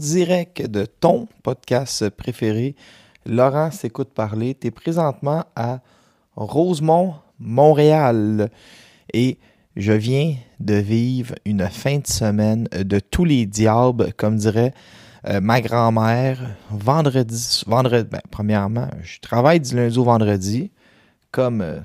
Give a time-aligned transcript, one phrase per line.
[0.00, 2.74] Direct de ton podcast préféré,
[3.26, 4.54] Laurent s'écoute parler.
[4.58, 5.80] Tu es présentement à
[6.36, 8.50] Rosemont, Montréal.
[9.12, 9.38] Et
[9.76, 14.72] je viens de vivre une fin de semaine de tous les diables, comme dirait
[15.28, 16.38] euh, ma grand-mère.
[16.70, 20.70] Vendredi, vendredi ben, premièrement, je travaille du lundi au vendredi,
[21.30, 21.78] comme euh,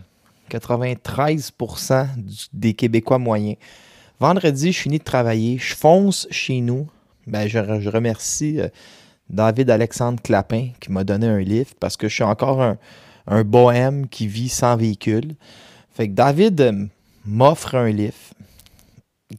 [0.49, 3.57] 93% du- des Québécois moyens.
[4.19, 6.87] Vendredi, je finis de travailler, je fonce chez nous.
[7.27, 8.67] Ben, je, je remercie euh,
[9.29, 12.77] David Alexandre Clapin qui m'a donné un livre parce que je suis encore un,
[13.27, 15.35] un bohème qui vit sans véhicule.
[15.91, 16.85] Fait que David euh,
[17.25, 18.13] m'offre un livre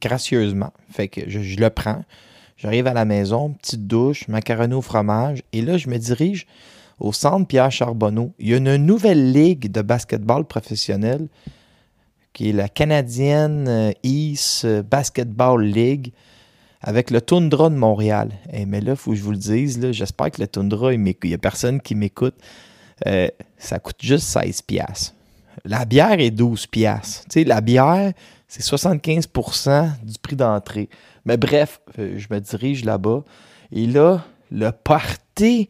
[0.01, 0.73] gracieusement.
[0.91, 2.03] Fait que je, je le prends.
[2.57, 5.43] J'arrive à la maison, petite douche, macaroni au fromage.
[5.53, 6.47] Et là, je me dirige
[6.99, 8.33] au centre Pierre Charbonneau.
[8.39, 11.27] Il y a une nouvelle ligue de basketball professionnel
[12.33, 16.11] qui est la canadienne euh, East Basketball League
[16.87, 18.31] avec le Tundra de Montréal.
[18.53, 21.01] Eh, mais là, il faut que je vous le dise, j'espère que le Tundra, il
[21.01, 22.35] n'y a personne qui m'écoute.
[23.05, 25.13] Euh, ça coûte juste 16 piastres.
[25.65, 27.25] La bière est 12 piastres.
[27.25, 28.13] Tu sais, la bière,
[28.47, 30.87] c'est 75% du prix d'entrée.
[31.25, 33.25] Mais bref, euh, je me dirige là-bas.
[33.73, 35.67] Et là, le party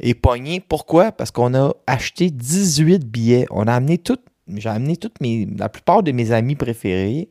[0.00, 0.60] est pogné.
[0.60, 1.12] Pourquoi?
[1.12, 3.46] Parce qu'on a acheté 18 billets.
[3.50, 4.18] On a amené tout,
[4.48, 7.28] j'ai amené toutes mes, la plupart de mes amis préférés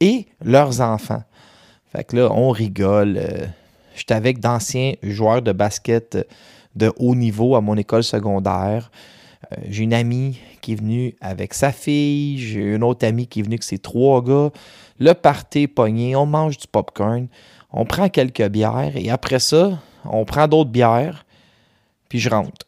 [0.00, 1.24] et leurs enfants.
[1.92, 3.18] Fait que là, on rigole.
[3.18, 3.46] Euh,
[3.94, 6.22] J'étais avec d'anciens joueurs de basket euh,
[6.76, 8.90] de haut niveau à mon école secondaire.
[9.52, 12.38] Euh, j'ai une amie qui est venue avec sa fille.
[12.38, 14.50] J'ai une autre amie qui est venue avec ses trois gars.
[14.98, 16.14] Le party pogné.
[16.14, 17.26] On mange du popcorn.
[17.72, 18.96] On prend quelques bières.
[18.96, 21.26] Et après ça, on prend d'autres bières.
[22.08, 22.66] Puis je rentre.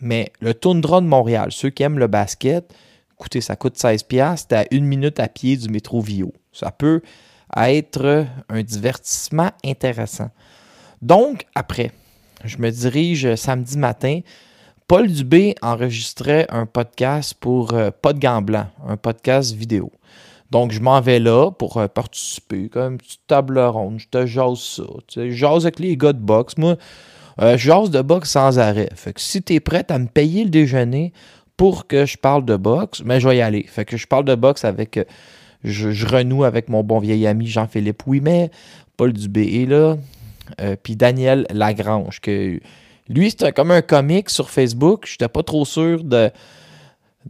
[0.00, 2.72] Mais le Tundra de Montréal, ceux qui aiment le basket,
[3.14, 4.06] écoutez, ça coûte 16$.
[4.06, 4.46] piastres.
[4.50, 6.32] C'est à une minute à pied du métro Vio.
[6.52, 7.02] Ça peut
[7.56, 10.30] être un divertissement intéressant.
[11.02, 11.92] Donc, après,
[12.44, 14.20] je me dirige samedi matin.
[14.86, 19.92] Paul Dubé enregistrait un podcast pour euh, Pas de un podcast vidéo.
[20.50, 23.98] Donc, je m'en vais là pour euh, participer, comme une petite table ronde.
[23.98, 24.84] Je te jase ça.
[25.06, 26.56] Tu sais, je jase avec les gars de boxe.
[26.56, 26.76] Moi,
[27.40, 28.88] euh, je jase de boxe sans arrêt.
[28.94, 31.12] Fait que si tu es prête à me payer le déjeuner
[31.56, 33.64] pour que je parle de boxe, mais je vais y aller.
[33.68, 34.98] Fait que je parle de boxe avec.
[35.64, 38.50] Je, je renoue avec mon bon vieil ami Jean-Philippe Ouimet,
[38.96, 39.96] Paul Dubé est là,
[40.60, 42.60] euh, puis Daniel Lagrange, que
[43.08, 45.04] lui, c'était comme un comique sur Facebook.
[45.06, 46.30] Je n'étais pas trop sûr de.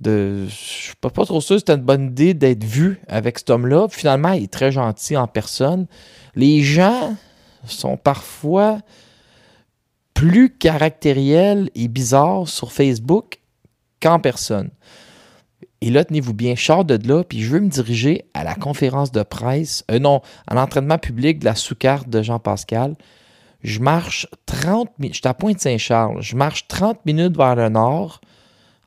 [0.01, 3.39] de je suis pas, pas trop sûr que c'était une bonne idée d'être vu avec
[3.39, 3.87] cet homme-là.
[3.89, 5.87] Finalement, il est très gentil en personne.
[6.35, 7.15] Les gens
[7.65, 8.79] sont parfois
[10.15, 13.39] plus caractériels et bizarres sur Facebook
[14.03, 14.71] qu'en personne.
[15.81, 18.55] Et là, tenez-vous bien, je sors de là, puis je veux me diriger à la
[18.55, 22.97] conférence de presse, euh, non, à l'entraînement public de la sous-carte de Jean-Pascal.
[23.63, 28.21] Je marche 30 minutes, je suis à Pointe-Saint-Charles, je marche 30 minutes vers le nord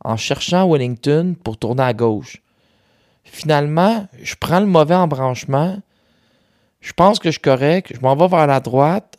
[0.03, 2.41] en cherchant Wellington pour tourner à gauche.
[3.23, 5.77] Finalement, je prends le mauvais embranchement,
[6.81, 9.17] je pense que je suis correct, je m'en vais vers la droite.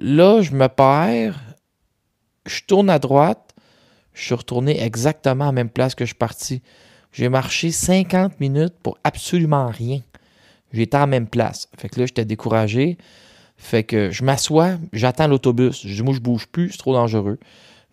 [0.00, 1.38] Là, je me perds,
[2.46, 3.47] je tourne à droite,
[4.18, 6.62] je suis retourné exactement à la même place que je suis parti.
[7.12, 10.00] J'ai marché 50 minutes pour absolument rien.
[10.72, 11.68] J'étais à la même place.
[11.78, 12.98] Fait que là, j'étais découragé.
[13.56, 15.86] Fait que je m'assois, j'attends l'autobus.
[15.86, 17.38] Je dis, moi, je bouge plus, c'est trop dangereux.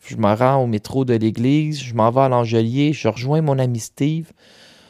[0.07, 3.57] Je me rends au métro de l'église, je m'en vais à l'Angelier, je rejoins mon
[3.57, 4.31] ami Steve.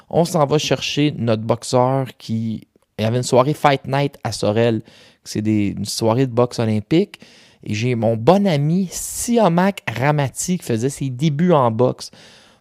[0.09, 2.67] On s'en va chercher notre boxeur qui.
[2.97, 4.81] Il avait une soirée Fight Night à Sorel.
[5.23, 7.19] C'est des- une soirée de boxe olympique.
[7.65, 12.11] Et j'ai mon bon ami Siamak Ramati qui faisait ses débuts en boxe.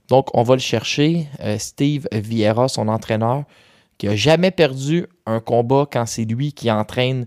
[0.09, 1.29] Donc, on va le chercher.
[1.41, 3.45] Euh, Steve Vieira, son entraîneur,
[3.99, 7.27] qui a jamais perdu un combat quand c'est lui qui entraîne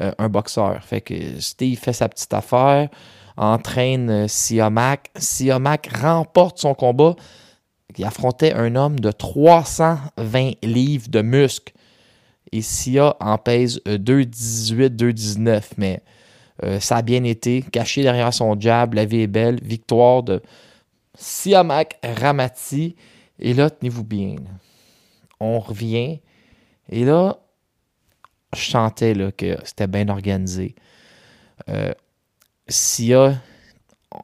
[0.00, 0.82] euh, un boxeur.
[0.84, 2.88] Fait que Steve fait sa petite affaire.
[3.36, 5.10] entraîne euh, Siamak.
[5.16, 7.16] Siamak remporte son combat.
[7.96, 11.72] Il affrontait un homme de 320 livres de muscles.
[12.52, 15.62] Et Sia en pèse 2,18, 2,19.
[15.78, 16.02] Mais
[16.64, 17.62] euh, ça a bien été.
[17.62, 19.58] Caché derrière son jab, la vie est belle.
[19.62, 20.42] Victoire de
[21.14, 22.96] Siamak Ramati.
[23.38, 24.36] Et là, tenez-vous bien.
[25.40, 26.20] On revient.
[26.90, 27.38] Et là,
[28.54, 30.74] je sentais là, que c'était bien organisé.
[31.68, 31.92] Euh,
[32.66, 33.34] Sia,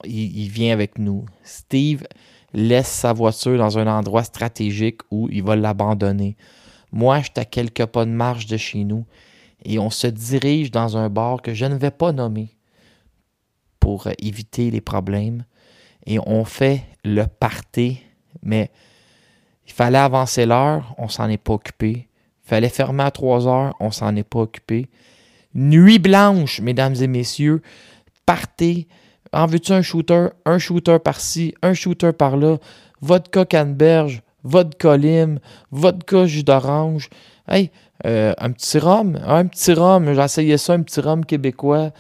[0.05, 1.27] il, vient avec nous.
[1.43, 2.05] Steve
[2.53, 6.37] laisse sa voiture dans un endroit stratégique où il va l'abandonner.
[6.93, 9.05] Moi, j'étais à quelques pas de marche de chez nous
[9.65, 12.57] et on se dirige dans un bar que je ne vais pas nommer
[13.81, 15.45] pour éviter les problèmes.
[16.07, 18.01] Et on fait le party,
[18.43, 18.71] mais
[19.67, 22.09] il fallait avancer l'heure, on s'en est pas occupé.
[22.45, 24.89] Il fallait fermer à 3 heures, on s'en est pas occupé.
[25.55, 27.63] Nuit blanche, mesdames et messieurs,
[28.27, 28.87] partez.
[29.33, 30.29] En veux-tu un shooter?
[30.45, 32.59] Un shooter par-ci, un shooter par-là.
[33.01, 35.39] Vodka canneberge, vodka lime,
[35.71, 37.09] vodka jus d'orange.
[37.49, 37.71] Hey,
[38.07, 41.91] euh, un petit rhum, un petit rhum, j'ai essayé ça, un petit rhum québécois.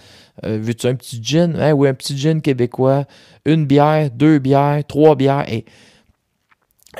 [0.44, 1.56] Euh, veux-tu un petit gin?
[1.56, 3.04] Hey, oui, un petit gin québécois.
[3.46, 5.50] Une bière, deux bières, trois bières.
[5.50, 5.64] Et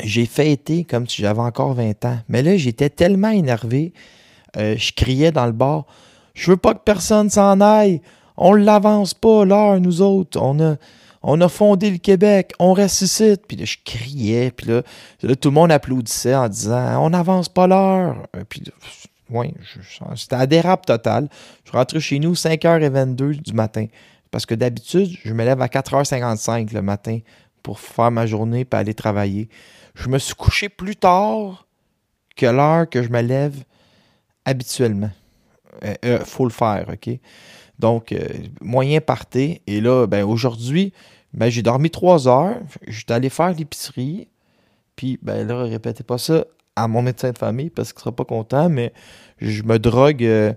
[0.02, 2.18] j'ai fêté comme si j'avais encore 20 ans.
[2.28, 3.92] Mais là, j'étais tellement énervé,
[4.56, 5.86] euh, je criais dans le bar
[6.34, 8.00] Je veux pas que personne s'en aille.
[8.36, 10.40] On l'avance pas, l'heure, nous autres.
[10.40, 10.76] On a,
[11.24, 12.52] on a fondé le Québec.
[12.58, 13.46] On ressuscite.
[13.48, 14.52] Puis là, je criais.
[14.52, 14.82] Puis là,
[15.34, 18.26] tout le monde applaudissait en disant On n'avance pas l'heure.
[18.36, 18.62] Euh, puis,
[19.30, 19.54] oui,
[20.14, 21.28] c'était à dérape total.
[21.64, 23.86] Je rentrais chez nous 5h22 du matin.
[24.30, 27.18] Parce que d'habitude, je me lève à 4h55 le matin
[27.62, 29.48] pour faire ma journée et aller travailler
[29.94, 31.66] je me suis couché plus tard
[32.36, 33.64] que l'heure que je me lève
[34.44, 35.10] habituellement.
[35.82, 37.10] Il euh, euh, faut le faire, OK?
[37.78, 38.14] Donc,
[38.60, 39.60] moyen parté.
[39.66, 40.92] Et là, ben, aujourd'hui,
[41.34, 42.60] ben, j'ai dormi trois heures.
[42.86, 44.28] J'étais allé faire l'épicerie.
[44.96, 46.44] Puis, ben là, répétez pas ça
[46.76, 48.92] à mon médecin de famille parce qu'il sera pas content, mais
[49.40, 50.56] je me drogue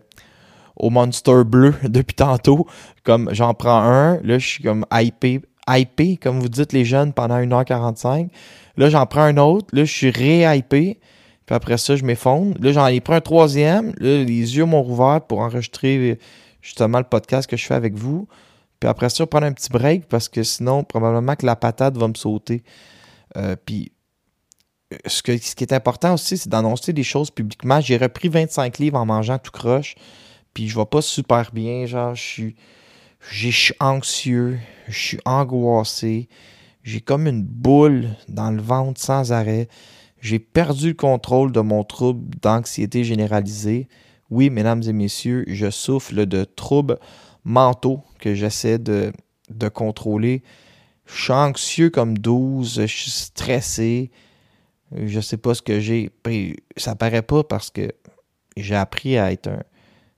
[0.75, 2.67] au Monster bleu depuis tantôt.
[3.03, 7.13] Comme j'en prends un, là, je suis comme hypé, hypé, comme vous dites les jeunes,
[7.13, 8.29] pendant 1h45.
[8.77, 9.67] Là, j'en prends un autre.
[9.73, 10.99] Là, je suis ré-hypé.
[11.45, 12.55] Puis après ça, je m'effondre.
[12.59, 13.87] Là, j'en ai pris un troisième.
[13.97, 16.19] Là, les yeux m'ont rouvert pour enregistrer
[16.61, 18.27] justement le podcast que je fais avec vous.
[18.79, 22.07] Puis après ça, prendre un petit break parce que sinon, probablement que la patate va
[22.07, 22.63] me sauter.
[23.35, 23.91] Euh, puis
[25.05, 27.81] ce, que, ce qui est important aussi, c'est d'annoncer des choses publiquement.
[27.81, 29.95] J'ai repris 25 livres en mangeant tout croche.
[30.53, 31.85] Puis je vais pas super bien.
[31.85, 32.55] Genre, je suis,
[33.19, 34.59] je suis anxieux.
[34.87, 36.29] Je suis angoissé.
[36.83, 39.67] J'ai comme une boule dans le ventre sans arrêt.
[40.21, 43.87] J'ai perdu le contrôle de mon trouble d'anxiété généralisée.
[44.29, 46.97] Oui, mesdames et messieurs, je souffle de troubles
[47.47, 49.11] mentaux que j'essaie de,
[49.73, 50.43] contrôler.
[51.05, 54.11] Je suis anxieux comme 12, je suis stressé.
[54.95, 56.11] Je sais pas ce que j'ai.
[56.75, 57.91] Ça paraît pas parce que
[58.55, 59.63] j'ai appris à être un,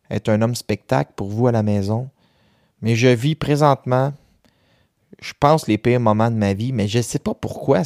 [0.09, 2.09] être un homme spectacle pour vous à la maison.
[2.81, 4.13] Mais je vis présentement
[5.21, 7.81] je pense, les pires moments de ma vie, mais je sais pas pourquoi.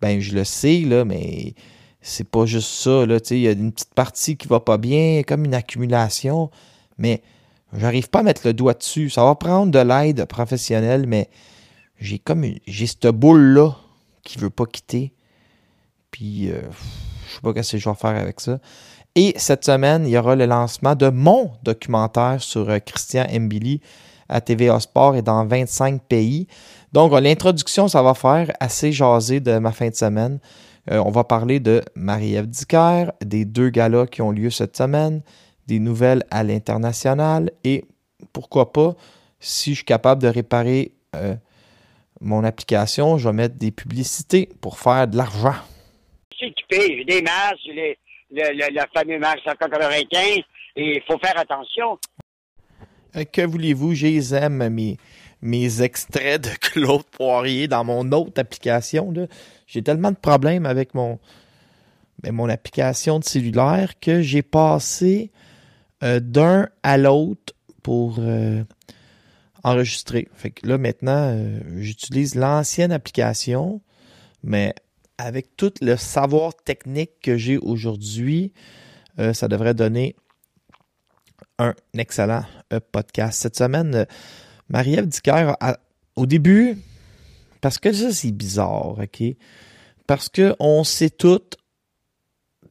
[0.00, 1.54] Ben, je le sais, là, mais
[2.00, 5.44] c'est pas juste ça, il y a une petite partie qui va pas bien, comme
[5.44, 6.50] une accumulation,
[6.96, 7.22] mais
[7.76, 9.10] j'arrive pas à mettre le doigt dessus.
[9.10, 11.28] Ça va prendre de l'aide professionnelle, mais
[11.98, 13.76] j'ai comme, j'ai cette boule-là
[14.22, 15.12] qui veut pas quitter,
[16.10, 16.60] puis euh,
[17.28, 18.58] je sais pas ce que je vais faire avec ça.
[19.16, 23.80] Et cette semaine, il y aura le lancement de mon documentaire sur euh, Christian Mbili,
[24.28, 26.46] à TVA Sport et dans 25 pays.
[26.92, 30.38] Donc, l'introduction, ça va faire assez jaser de ma fin de semaine.
[30.90, 35.22] Euh, on va parler de Marie-Ève Dicker, des deux galas qui ont lieu cette semaine,
[35.70, 37.84] des nouvelles à l'international et
[38.32, 38.96] pourquoi pas,
[39.38, 41.36] si je suis capable de réparer euh,
[42.20, 45.54] mon application, je vais mettre des publicités pour faire de l'argent.
[46.32, 47.94] Je suis j'ai des masques, le,
[48.32, 50.42] le, le, fameux masque 195 et
[50.76, 51.98] il faut faire attention.
[53.14, 54.96] Euh, que voulez-vous, j'aime mes,
[55.40, 59.14] mes extraits de Claude Poirier dans mon autre application.
[59.68, 61.20] J'ai tellement de problèmes avec mon,
[62.18, 65.30] ben, mon application de cellulaire que j'ai passé
[66.02, 68.62] euh, d'un à l'autre pour euh,
[69.62, 70.28] enregistrer.
[70.34, 71.36] Fait que là, maintenant,
[71.76, 73.80] j'utilise l'ancienne application,
[74.42, 74.74] mais
[75.18, 78.52] avec tout le savoir technique que j'ai aujourd'hui,
[79.34, 80.16] ça devrait donner
[81.60, 83.40] un excellent euh, podcast.
[83.40, 84.04] Cette semaine, euh,
[84.68, 85.54] Marie-Ève Dicker,
[86.16, 86.78] au début,
[87.60, 89.22] parce que ça, c'est bizarre, OK?
[90.06, 91.42] Parce que on sait tout,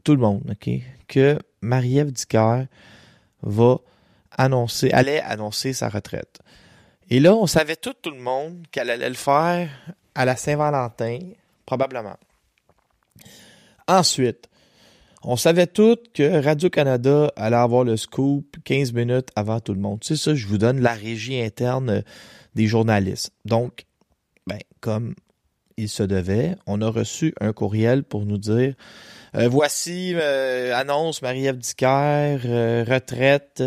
[0.03, 0.71] tout le monde, OK?
[1.07, 2.65] Que Marie-Ève Dicker
[3.41, 3.77] va
[4.37, 6.39] annoncer, allait annoncer sa retraite.
[7.09, 9.69] Et là, on savait tout, le monde, qu'elle allait le faire
[10.15, 11.19] à la Saint-Valentin,
[11.65, 12.17] probablement.
[13.87, 14.49] Ensuite,
[15.23, 19.99] on savait tout que Radio-Canada allait avoir le scoop 15 minutes avant tout le monde.
[20.03, 22.01] C'est ça, je vous donne la régie interne euh,
[22.55, 23.31] des journalistes.
[23.45, 23.85] Donc,
[24.47, 25.15] ben, comme
[25.77, 28.75] il se devait, on a reçu un courriel pour nous dire
[29.33, 32.37] voici euh, annonce Marie-Ève Dicker,
[32.87, 33.63] retraite,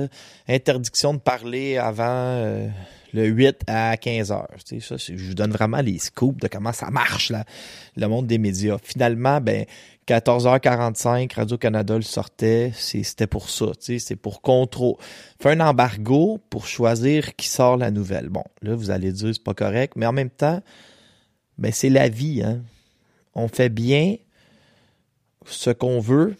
[0.48, 2.70] interdiction de parler avant
[3.12, 4.48] le 8 à 15 heures.
[4.70, 7.32] Je vous donne vraiment les scoops de comment ça marche,
[7.96, 8.78] le monde des médias.
[8.82, 9.66] Finalement, ben,
[10.08, 14.96] 14h45, Radio-Canada le sortait, c'était pour ça, c'est pour contrôle.
[15.40, 18.28] Fait un embargo pour choisir qui sort la nouvelle.
[18.28, 20.60] Bon, là, vous allez dire, c'est pas correct, mais en même temps,
[21.58, 22.62] ben, c'est la vie, hein.
[23.34, 24.16] On fait bien
[25.46, 26.36] ce qu'on veut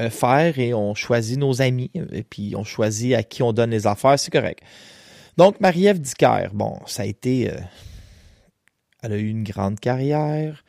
[0.00, 3.70] euh, faire et on choisit nos amis, et puis on choisit à qui on donne
[3.70, 4.60] les affaires, c'est correct.
[5.36, 7.50] Donc, Marie-Ève Dicker, bon, ça a été...
[7.50, 7.56] Euh,
[9.02, 10.64] elle a eu une grande carrière.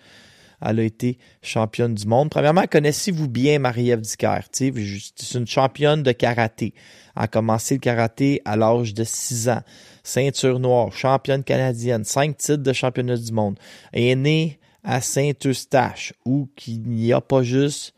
[0.61, 2.29] Elle a été championne du monde.
[2.29, 4.39] Premièrement, connaissez-vous bien Marie-Ève Dicker?
[4.51, 6.73] C'est une championne de karaté.
[7.15, 9.61] A commencé le karaté à l'âge de 6 ans.
[10.03, 13.57] Ceinture noire, championne canadienne, cinq titres de championnat du monde.
[13.91, 17.93] Elle est née à Saint-Eustache, où il n'y a pas juste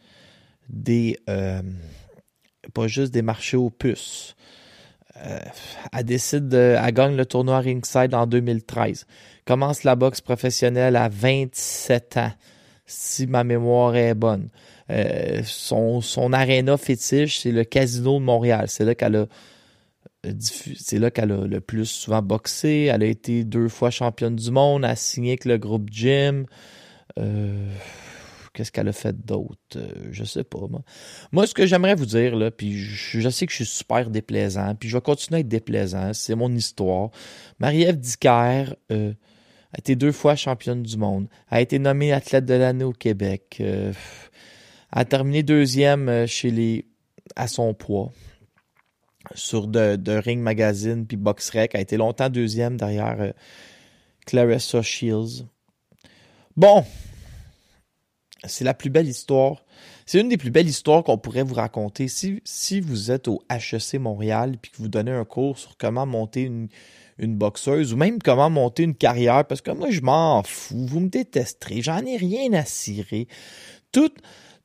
[0.70, 1.62] des euh,
[3.22, 4.36] marchés aux puces.
[5.26, 5.40] Euh,
[5.94, 9.06] elle décide de, elle gagne le tournoi Ringside en 2013.
[9.46, 12.32] Commence la boxe professionnelle à 27 ans,
[12.86, 14.50] si ma mémoire est bonne.
[14.90, 18.66] Euh, son, son aréna fétiche, c'est le Casino de Montréal.
[18.68, 19.26] C'est là qu'elle a
[20.40, 22.90] c'est là qu'elle a le plus souvent boxé.
[22.92, 26.46] Elle a été deux fois championne du monde, a signé avec le groupe Jim.
[27.18, 27.70] Euh,
[28.58, 29.60] Qu'est-ce qu'elle a fait d'autre?
[29.76, 30.62] Euh, je sais pas,
[31.32, 31.46] moi.
[31.46, 34.98] Ce que j'aimerais vous dire, puis je, sais que je suis super déplaisant, puis je
[34.98, 37.12] vais continuer à être déplaisant, c'est mon histoire.
[37.60, 39.14] Marie-Ève Dicker euh,
[39.74, 43.58] a été deux fois championne du monde, a été nommée athlète de l'année au Québec,
[43.60, 43.94] euh,
[44.92, 46.88] a terminé deuxième chez les
[47.36, 48.12] à son poids
[49.36, 53.34] sur de, Ring Magazine puis BoxRec, a été longtemps deuxième derrière
[54.26, 55.46] Clarissa Shields.
[56.56, 56.84] Bon,
[58.46, 59.64] c'est la plus belle histoire.
[60.06, 62.08] C'est une des plus belles histoires qu'on pourrait vous raconter.
[62.08, 66.42] Si, vous êtes au HEC Montréal et que vous donnez un cours sur comment monter
[66.42, 66.70] une,
[67.18, 70.86] une boxeuse ou même comment monter une carrière, parce que moi, je m'en fous.
[70.88, 71.82] Vous me détesterez.
[71.82, 73.28] J'en ai rien à cirer.
[73.92, 74.14] Tout,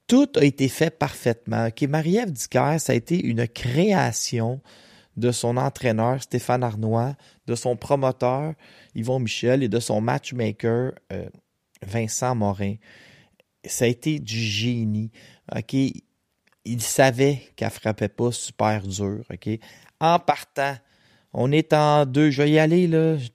[0.07, 1.69] tout a été fait parfaitement.
[1.89, 4.61] Marie-Ève Dicker, ça a été une création
[5.17, 7.15] de son entraîneur Stéphane Arnois,
[7.47, 8.55] de son promoteur
[8.95, 11.29] Yvon Michel et de son matchmaker euh,
[11.87, 12.77] Vincent Morin
[13.65, 15.11] ça a été du génie.
[16.65, 19.25] Il savait qu'elle frappait pas super dur.
[20.01, 20.77] En partant,
[21.33, 22.31] on est en deux.
[22.31, 22.89] Je vais y aller.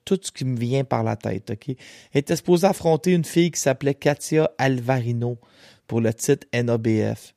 [0.06, 1.52] Tout ce qui me vient par la tête.
[1.68, 1.76] Elle
[2.14, 5.40] était supposée affronter une fille qui s'appelait Katia Alvarino
[5.88, 7.34] pour le titre NABF.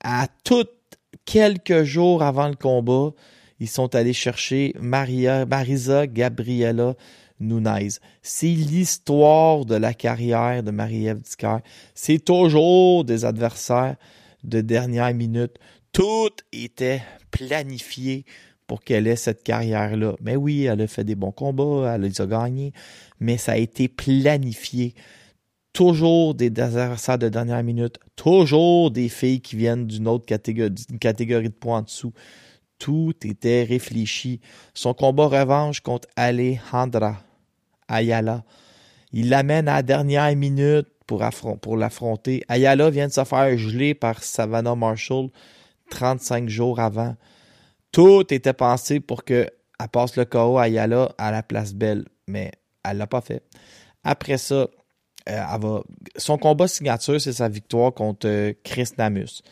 [0.00, 0.70] À toutes
[1.24, 3.12] quelques jours avant le combat,
[3.58, 6.94] ils sont allés chercher Maria, Marisa Gabriela
[7.40, 7.88] Nunez.
[8.22, 11.58] C'est l'histoire de la carrière de Marie-Ève Dicker.
[11.94, 13.96] C'est toujours des adversaires
[14.44, 15.58] de dernière minute.
[15.92, 18.24] Tout était planifié
[18.66, 20.16] pour qu'elle ait cette carrière-là.
[20.20, 22.72] Mais oui, elle a fait des bons combats, elle les a gagnés,
[23.20, 24.94] mais ça a été planifié.
[25.76, 31.54] Toujours des adversaires de dernière minute, toujours des filles qui viennent d'une autre catégorie, de
[31.54, 32.14] points en dessous.
[32.78, 34.40] Tout était réfléchi.
[34.72, 37.18] Son combat revanche contre Alejandra
[37.88, 38.42] Ayala.
[39.12, 42.42] Il l'amène à la dernière minute pour, l'affronter.
[42.48, 45.28] Ayala vient de se faire geler par Savannah Marshall
[45.90, 47.16] 35 jours avant.
[47.92, 49.50] Tout était pensé pour qu'elle
[49.92, 52.52] passe le KO Ayala à la place belle, mais
[52.82, 53.42] elle l'a pas fait.
[54.04, 54.68] Après ça,
[55.28, 55.80] euh,
[56.16, 59.42] son combat signature, c'est sa victoire contre euh, Chris Namus.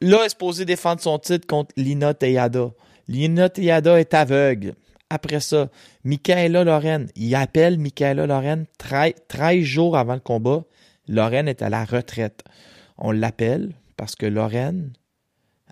[0.00, 2.70] Là, elle est supposée défendre son titre contre Lina Teyada.
[3.08, 4.74] Lina Teyada est aveugle.
[5.10, 5.70] Après ça,
[6.02, 10.64] Michaela Lorraine, il appelle Michaela Lorraine 13, jours avant le combat.
[11.06, 12.42] Lorraine est à la retraite.
[12.98, 14.92] On l'appelle parce que Lorraine,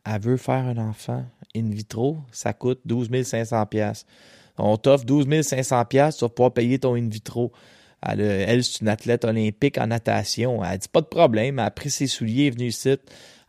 [0.04, 1.24] elle veut faire un enfant
[1.56, 2.18] in vitro.
[2.30, 3.64] Ça coûte 12 500
[4.58, 7.52] On t'offre 12 500 pièces pour pouvoir payer ton in vitro.
[8.02, 10.64] Elle, c'est une athlète olympique en natation.
[10.64, 11.58] Elle dit pas de problème.
[11.58, 12.96] Elle a pris ses souliers, est venue ici,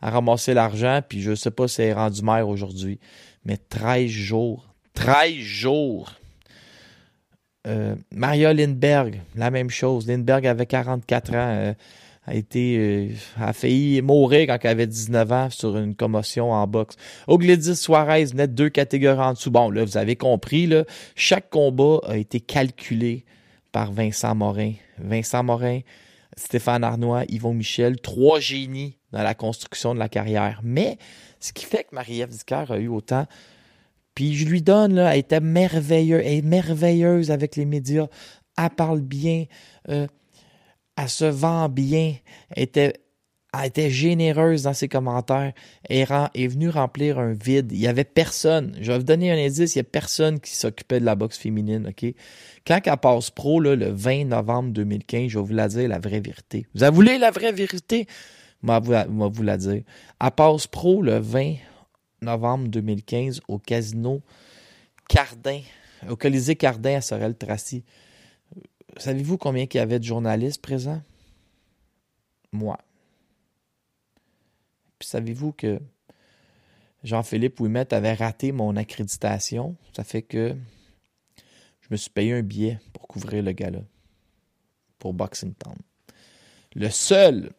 [0.00, 2.98] a ramassé l'argent, puis je sais pas si elle est rendue mère aujourd'hui.
[3.44, 6.12] Mais 13 jours, 13 jours.
[7.66, 10.06] Euh, Maria Lindbergh, la même chose.
[10.06, 11.34] Lindbergh avait 44 ans.
[11.36, 11.72] Euh,
[12.26, 13.08] a été euh,
[13.38, 16.96] a failli mourir quand elle avait 19 ans sur une commotion en boxe.
[17.26, 19.50] Ogledis Suarez venait de deux catégories en dessous.
[19.50, 20.84] Bon, là, vous avez compris, là,
[21.14, 23.24] chaque combat a été calculé
[23.74, 24.74] par Vincent Morin.
[24.98, 25.80] Vincent Morin,
[26.36, 30.60] Stéphane Arnois, Yvon Michel, trois génies dans la construction de la carrière.
[30.62, 30.96] Mais
[31.40, 33.26] ce qui fait que Marie-Ève Dicker a eu autant
[34.14, 38.06] puis je lui donne, là, elle était merveilleuse, elle est merveilleuse avec les médias.
[38.56, 39.46] Elle parle bien,
[39.88, 40.06] euh,
[40.96, 42.14] elle se vend bien,
[42.50, 42.92] elle était,
[43.60, 45.52] elle était généreuse dans ses commentaires.
[45.88, 47.72] Elle est venue remplir un vide.
[47.72, 48.76] Il y avait personne.
[48.80, 51.38] Je vais vous donner un indice, il n'y a personne qui s'occupait de la boxe
[51.38, 52.14] féminine, OK?
[52.66, 56.20] Quand elle passe pro, le 20 novembre 2015, je vais vous la dire la vraie
[56.20, 56.66] vérité.
[56.74, 58.06] Vous voulu la vraie vérité?
[58.62, 58.94] Moi, vous,
[59.30, 59.82] vous la dire.
[60.20, 61.56] Elle passe pro le 20
[62.22, 64.22] novembre 2015 au casino
[65.08, 65.60] Cardin,
[66.08, 67.84] au Colisée Cardin à Sorel-Tracy.
[68.96, 71.02] Savez-vous combien il y avait de journalistes présents?
[72.52, 72.78] Moi.
[74.98, 75.80] Puis savez-vous que
[77.02, 79.76] Jean-Philippe Ouimet avait raté mon accréditation?
[79.94, 80.56] Ça fait que
[81.80, 83.80] je me suis payé un billet pour couvrir le gala,
[84.98, 85.76] pour Boxing Town.
[86.74, 87.52] Le seul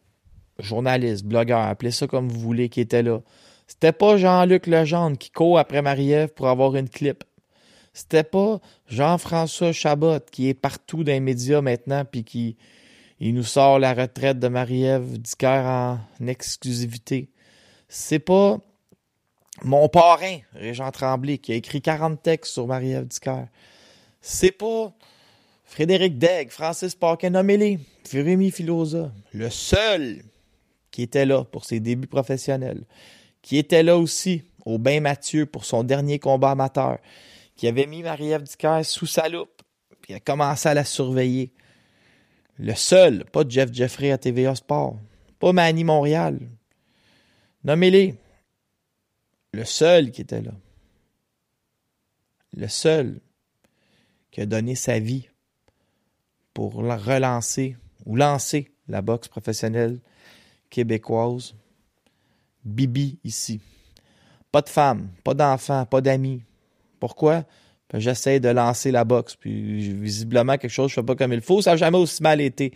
[0.58, 3.20] journaliste, blogueur, appelez ça comme vous voulez, qui était là,
[3.66, 7.24] c'était pas Jean-Luc Legendre qui court après Marie-Ève pour avoir une clip.
[7.92, 12.56] C'était pas Jean-François Chabot qui est partout dans les médias maintenant puis qui
[13.20, 17.30] il nous sort la retraite de Marie-Ève Dicker en exclusivité.
[17.88, 18.58] C'est pas
[19.62, 23.46] mon parrain, Régent Tremblay, qui a écrit 40 textes sur Marie-Ève Dicker.
[24.20, 24.92] C'est pas
[25.64, 27.78] Frédéric Degg, Francis Parkin, nommez-les,
[28.12, 30.22] Rémi Filosa, le seul
[30.90, 32.84] qui était là pour ses débuts professionnels
[33.46, 36.98] qui était là aussi au Bain Mathieu pour son dernier combat amateur,
[37.54, 39.62] qui avait mis Marie-Ève Dicker sous sa loupe,
[40.00, 41.52] puis a commencé à la surveiller.
[42.58, 44.98] Le seul, pas Jeff Jeffrey à TVA Sport,
[45.38, 46.38] pas Manny Montréal.
[47.64, 48.14] Nommez-les.
[49.52, 50.52] Le seul qui était là.
[52.56, 53.20] Le seul
[54.30, 55.28] qui a donné sa vie
[56.54, 60.00] pour relancer ou lancer la boxe professionnelle
[60.70, 61.54] québécoise
[62.64, 63.60] Bibi ici.
[64.50, 66.42] Pas de femme, pas d'enfant, pas d'amis.
[66.98, 67.44] Pourquoi?
[67.94, 69.36] J'essaie de lancer la boxe.
[69.36, 71.62] Puis visiblement, quelque chose, je fais pas comme il faut.
[71.62, 72.72] Ça n'a jamais aussi mal été.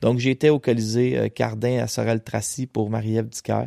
[0.00, 3.66] Donc, j'étais au Colisée euh, Cardin à Sorel-Tracy pour Marie-Ève Dicker.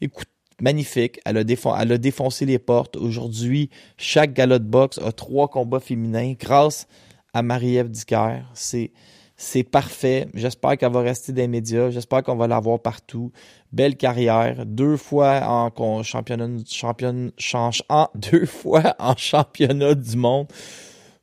[0.00, 0.28] Écoute,
[0.60, 1.20] magnifique.
[1.24, 2.96] Elle a, elle a défoncé les portes.
[2.96, 6.86] Aujourd'hui, chaque gala de boxe a trois combats féminins grâce
[7.34, 8.42] à Marie-Ève Dicker.
[8.54, 10.28] C'est parfait.
[10.34, 11.90] J'espère qu'elle va rester des médias.
[11.90, 13.32] J'espère qu'on va la voir partout.
[13.72, 14.66] Belle carrière.
[14.66, 17.82] Deux fois en championnat, championne, change,
[18.14, 20.48] deux fois en championnat du monde.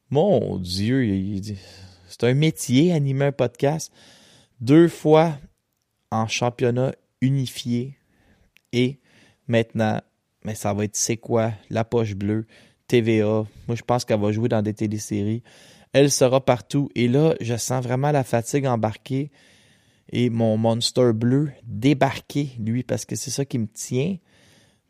[0.10, 1.42] Mon Dieu,
[2.08, 3.92] c'est un métier, animer un podcast.
[4.62, 5.38] Deux fois
[6.12, 7.98] en championnat unifié.
[8.72, 9.00] Et
[9.48, 10.02] maintenant,
[10.44, 11.52] mais ça va être c'est quoi?
[11.70, 12.48] La poche bleue,
[12.88, 13.46] TVA.
[13.68, 15.44] Moi, je pense qu'elle va jouer dans des téléséries
[15.94, 16.90] elle sera partout.
[16.96, 19.32] Et là, je sens vraiment la fatigue embarquée
[20.10, 24.18] et mon monster bleu débarquer, lui, parce que c'est ça qui me tient.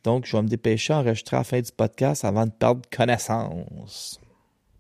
[0.03, 2.82] Donc, je vais me dépêcher à enregistrer à la fin du podcast avant de perdre
[2.95, 4.19] connaissance.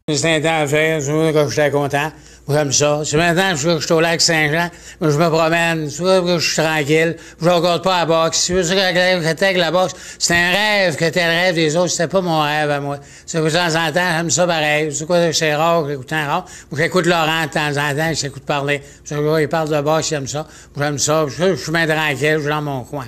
[0.09, 2.09] C'est un temps à faire, je que j'étais content.
[2.47, 3.01] J'aime ça.
[3.03, 4.69] C'est maintenant que je suis au lac Saint-Jean,
[5.01, 8.45] je me promène, soit que je suis tranquille, je regarde pas la boxe.
[8.45, 11.89] Tu veux que avec la boxe, c'est un rêve que t'es le rêve des autres,
[11.89, 12.99] c'était pas mon rêve à moi.
[13.25, 14.95] C'est que de temps en temps, j'aime ça pareil.
[14.95, 16.45] C'est quoi, c'est rare j'écoute un rare.
[16.71, 18.81] J'écoute Laurent de temps en temps, j'écoute parler.
[19.11, 20.47] Il parle de boxe, j'aime ça.
[20.77, 21.25] J'aime ça.
[21.27, 23.07] Je, suis bien tranquille, je suis dans mon coin.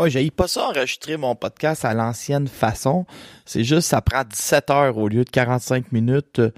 [0.00, 3.04] Moi, j'ai pas ça enregistrer mon podcast à l'ancienne façon.
[3.44, 6.52] C'est juste, ça prend 17 heures au lieu de 45 minutes euh,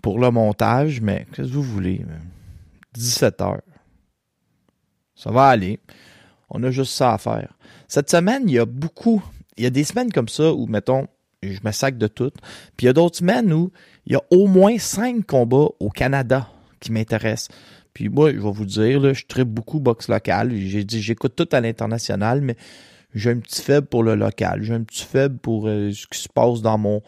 [0.00, 2.06] pour le montage, mais qu'est-ce que vous voulez?
[2.92, 3.62] 17 heures.
[5.16, 5.80] Ça va aller.
[6.48, 7.54] On a juste ça à faire.
[7.88, 9.24] Cette semaine, il y a beaucoup.
[9.56, 11.08] Il y a des semaines comme ça où, mettons,
[11.42, 12.30] je me sac de tout.
[12.76, 13.72] Puis il y a d'autres semaines où
[14.06, 17.48] il y a au moins cinq combats au Canada qui m'intéressent.
[17.94, 20.52] Puis moi, je vais vous dire, là, je traite beaucoup boxe local.
[20.54, 22.56] J'ai dit, j'écoute tout à l'international, mais
[23.14, 24.62] j'ai un petit faible pour le local.
[24.62, 27.02] J'ai un petit faible pour euh, ce qui se passe dans mon,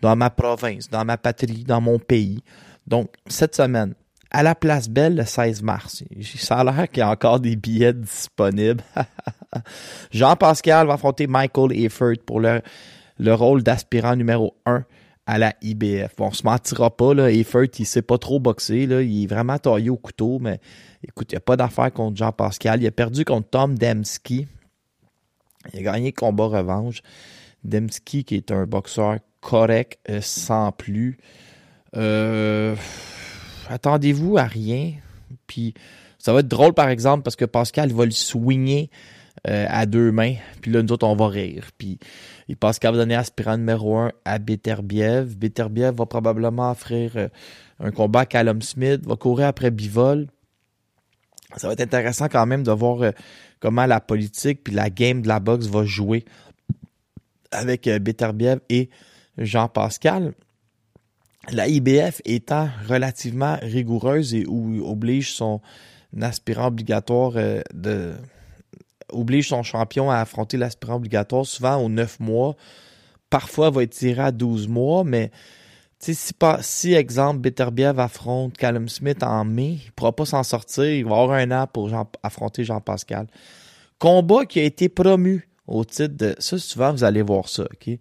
[0.00, 2.42] dans ma province, dans ma patrie, dans mon pays.
[2.88, 3.94] Donc, cette semaine,
[4.32, 6.02] à la Place Belle, le 16 mars,
[6.36, 8.82] ça a l'air qu'il y a encore des billets disponibles.
[10.10, 12.62] Jean-Pascal va affronter Michael Efford pour le,
[13.18, 14.84] le rôle d'aspirant numéro 1
[15.32, 16.14] à la IBF.
[16.18, 19.26] Bon, on se mentira pas, là, Effort, il sait pas trop boxer, là, il est
[19.26, 20.60] vraiment taillé au couteau, mais
[21.02, 22.82] écoute, il n'y a pas d'affaire contre Jean-Pascal.
[22.82, 24.46] Il a perdu contre Tom Demski.
[25.72, 27.00] Il a gagné combat revanche.
[27.64, 31.16] Demski, qui est un boxeur correct, euh, sans plus.
[31.96, 32.76] Euh,
[33.70, 34.92] attendez-vous à rien.
[35.46, 35.72] Puis,
[36.18, 38.90] Ça va être drôle, par exemple, parce que Pascal va le swinger
[39.48, 40.34] euh, à deux mains.
[40.60, 41.70] Puis là, nous autres, on va rire.
[41.78, 41.98] Puis
[42.56, 45.36] Pascal va donner aspirant numéro un à Beterbiev.
[45.36, 47.28] Beterbiev va probablement offrir euh,
[47.80, 50.28] un combat à Callum Smith, va courir après Bivol.
[51.56, 53.10] Ça va être intéressant quand même de voir euh,
[53.60, 56.24] comment la politique puis la game de la boxe va jouer
[57.50, 58.88] avec Beterbiev et
[59.36, 60.32] Jean-Pascal.
[61.50, 65.60] La IBF étant relativement rigoureuse et où oblige son
[66.20, 67.32] aspirant obligatoire
[67.74, 68.14] de
[69.12, 72.56] oblige son champion à affronter l'aspirant obligatoire souvent aux 9 mois.
[73.30, 75.30] Parfois, va être tiré à 12 mois, mais
[75.98, 76.16] si,
[76.60, 80.84] si, exemple, Beterbiev affronte Callum Smith en mai, il ne pourra pas s'en sortir.
[80.84, 81.90] Il va avoir un an pour
[82.24, 83.28] affronter Jean-Pascal.
[84.00, 86.34] Combat qui a été promu au titre de.
[86.40, 87.98] Ça, souvent, vous allez voir ça, OK?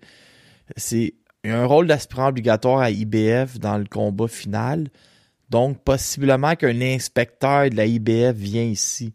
[0.75, 4.89] C'est un rôle d'aspirant obligatoire à IBF dans le combat final.
[5.49, 9.13] Donc, possiblement qu'un inspecteur de la IBF vient ici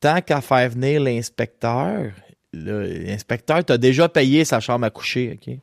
[0.00, 2.12] tant qu'à faire venir l'inspecteur,
[2.52, 5.54] l'inspecteur t'a déjà payé sa chambre à coucher, OK?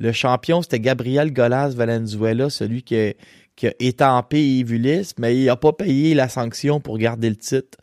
[0.00, 3.12] Le champion, c'était Gabriel Golas Valenzuela, celui qui a,
[3.56, 7.76] qui a étampé Evulis, mais il n'a pas payé la sanction pour garder le titre.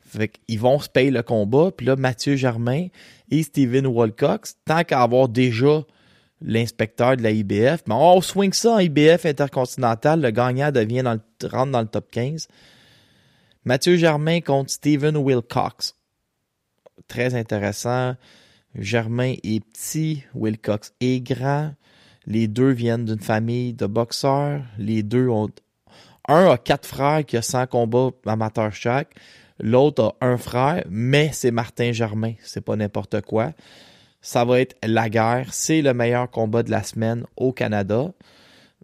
[0.00, 1.70] Fait qu'ils vont se payer le combat.
[1.76, 2.88] Puis là, Mathieu Germain
[3.30, 5.82] et Steven Walcox, tant qu'à avoir déjà
[6.40, 11.02] l'inspecteur de la IBF, mais on swing ça en IBF intercontinental, le gagnant devient
[11.44, 12.48] rentre dans le top 15.
[13.64, 15.94] Mathieu Germain contre Steven Wilcox.
[17.06, 18.16] Très intéressant.
[18.74, 21.72] Germain est petit, Wilcox est grand.
[22.26, 24.62] Les deux viennent d'une famille de boxeurs.
[24.78, 25.48] Les deux ont.
[26.26, 29.14] Un a quatre frères qui a 100 combats amateurs chaque.
[29.60, 32.34] L'autre a un frère, mais c'est Martin Germain.
[32.42, 33.52] C'est pas n'importe quoi.
[34.20, 35.54] Ça va être la guerre.
[35.54, 38.12] C'est le meilleur combat de la semaine au Canada.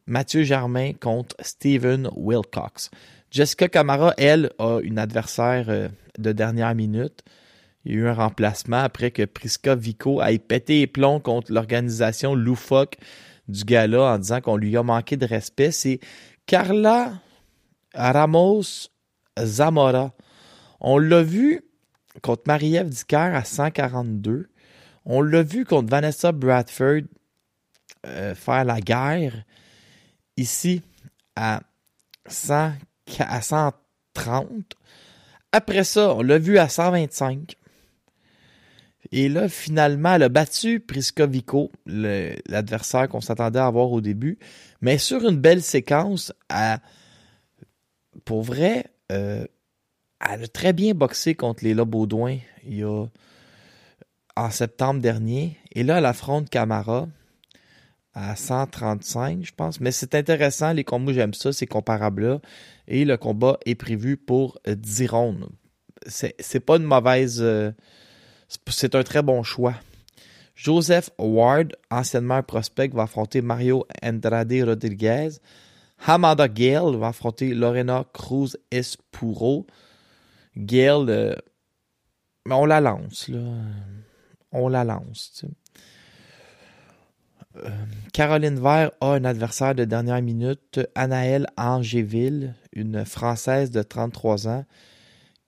[0.07, 2.91] Mathieu Germain contre Steven Wilcox.
[3.31, 5.89] Jessica Camara, elle, a une adversaire euh,
[6.19, 7.23] de dernière minute.
[7.85, 11.53] Il y a eu un remplacement après que Priska Vico ait pété les plombs contre
[11.53, 12.97] l'organisation loufoque
[13.49, 15.71] du gala en disant qu'on lui a manqué de respect.
[15.71, 16.01] C'est
[16.47, 17.13] Carla
[17.95, 18.89] Ramos
[19.39, 20.13] Zamora.
[20.81, 21.63] On l'a vu
[22.23, 24.49] contre Marie-Ève Dicker à 142.
[25.05, 27.03] On l'a vu contre Vanessa Bradford
[28.07, 29.45] euh, faire la guerre
[30.37, 30.83] ici
[31.37, 31.63] à
[32.27, 32.73] 100
[33.21, 34.51] à 130.
[35.53, 37.57] Après ça, on l'a vu à 125.
[39.13, 44.39] Et là, finalement, elle a battu Priscovico, l'adversaire qu'on s'attendait à avoir au début.
[44.83, 46.33] Mais sur une belle séquence,
[48.25, 49.47] pour vrai, euh,
[50.21, 52.39] elle a très bien boxé contre les Baudouin
[54.37, 55.57] en septembre dernier.
[55.73, 57.09] Et là, elle affronte Camara
[58.19, 59.81] à 135, je pense.
[59.81, 62.41] Mais c'est intéressant, les combats, j'aime ça, ces comparables-là.
[62.89, 65.33] Et le combat est prévu pour 10 euh.
[66.07, 67.39] C'est pas une mauvaise.
[67.41, 67.71] Euh,
[68.67, 69.75] c'est un très bon choix.
[70.57, 75.29] Joseph Ward, anciennement prospect, va affronter Mario Andrade Rodriguez.
[76.05, 79.67] Hamada Gale va affronter Lorena Cruz Espuro.
[80.57, 81.37] Gale, euh,
[82.51, 83.39] on la lance, là.
[84.51, 85.53] On la lance, tu sais.
[87.57, 87.71] Euh,
[88.13, 94.65] Caroline Vert a un adversaire de dernière minute, Anaëlle Angéville, une Française de 33 ans,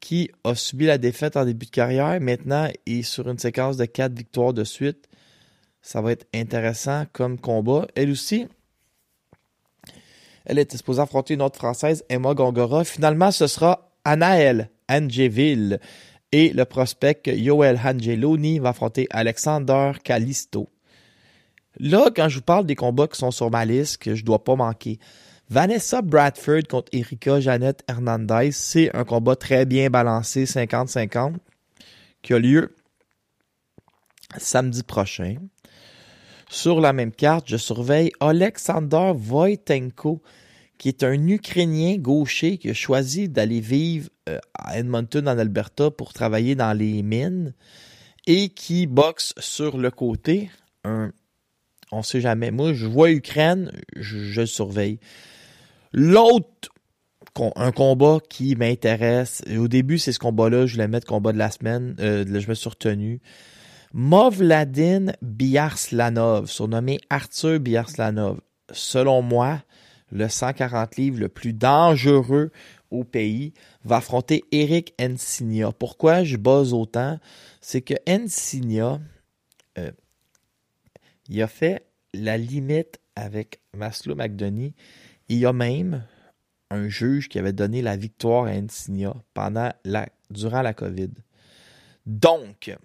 [0.00, 2.20] qui a subi la défaite en début de carrière.
[2.20, 5.08] Maintenant, est sur une séquence de quatre victoires de suite.
[5.82, 7.86] Ça va être intéressant comme combat.
[7.94, 8.46] Elle aussi,
[10.46, 12.84] elle était supposée affronter une autre Française, Emma Gongora.
[12.84, 15.80] Finalement, ce sera Anaëlle Angéville.
[16.32, 20.68] Et le prospect Yoel Angeloni va affronter Alexander Callisto.
[21.78, 24.42] Là, quand je vous parle des combats qui sont sur ma liste, que je dois
[24.42, 24.98] pas manquer,
[25.48, 31.34] Vanessa Bradford contre Erika Jeannette Hernandez, c'est un combat très bien balancé, 50-50,
[32.22, 32.74] qui a lieu
[34.38, 35.36] samedi prochain.
[36.48, 40.20] Sur la même carte, je surveille Alexander Wojtenko,
[40.78, 45.90] qui est un Ukrainien gaucher qui a choisi d'aller vivre euh, à Edmonton, en Alberta,
[45.90, 47.54] pour travailler dans les mines
[48.26, 50.50] et qui boxe sur le côté.
[50.84, 51.12] Un
[51.92, 52.50] on sait jamais.
[52.50, 54.98] Moi, je vois Ukraine, je, le surveille.
[55.92, 56.70] L'autre,
[57.56, 61.50] un combat qui m'intéresse, au début, c'est ce combat-là, je voulais mettre combat de la
[61.50, 63.20] semaine, euh, je me suis retenu.
[63.92, 68.40] Movladin Biarslanov, surnommé Arthur Biarslanov.
[68.72, 69.62] Selon moi,
[70.12, 72.52] le 140 livres le plus dangereux
[72.90, 73.52] au pays,
[73.84, 75.72] va affronter Eric Ensigna.
[75.72, 77.18] Pourquoi je buzz autant?
[77.60, 79.00] C'est que Ensigna,
[81.30, 84.72] il a fait la limite avec Maslow McDonough.
[85.28, 86.04] Il a même
[86.70, 91.10] un juge qui avait donné la victoire à Insignia pendant la, durant la COVID.
[92.04, 92.76] Donc,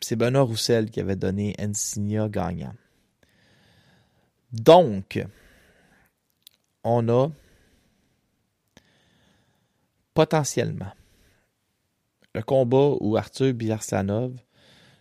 [0.00, 2.74] c'est Benoît Roussel qui avait donné Insignia gagnant.
[4.52, 5.24] Donc,
[6.84, 7.30] on a
[10.12, 10.92] potentiellement
[12.34, 14.34] le combat où Arthur Biarsanov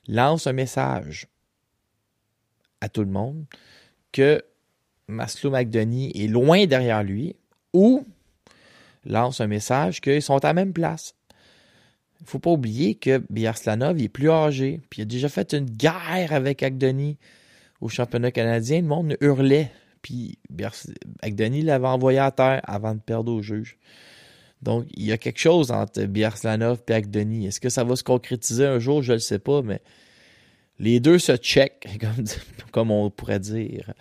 [0.07, 1.27] lance un message
[2.83, 3.45] à tout le monde
[4.11, 4.43] que
[5.07, 7.35] Maslow McDonough est loin derrière lui
[7.71, 8.05] ou
[9.05, 11.15] lance un message qu'ils sont à la même place.
[12.19, 15.53] Il ne faut pas oublier que Biarslanov est plus âgé, puis il a déjà fait
[15.53, 17.17] une guerre avec Agdoni
[17.79, 18.81] au championnat canadien.
[18.81, 20.37] Le monde hurlait, puis
[21.21, 23.77] Agdoni l'avait envoyé à terre avant de perdre au juge.
[24.61, 27.47] Donc, il y a quelque chose entre Biarslanov et Agdoni.
[27.47, 29.03] Est-ce que ça va se concrétiser un jour?
[29.03, 29.81] Je ne le sais pas, mais
[30.83, 31.87] les deux se checkent,
[32.71, 33.93] comme, on pourrait dire.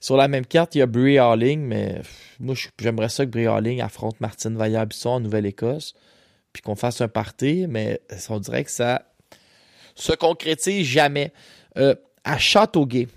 [0.00, 2.02] Sur la même carte, il y a Brie Harling, mais
[2.38, 5.94] moi, j'aimerais ça que Brie Harling affronte Martine Vaillard-Bisson en Nouvelle-Écosse,
[6.52, 9.02] puis qu'on fasse un party, mais on dirait que ça
[9.94, 11.32] se concrétise jamais.
[11.76, 13.08] Euh, à Châteauguay,